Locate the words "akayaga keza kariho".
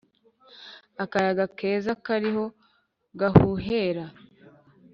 1.03-2.45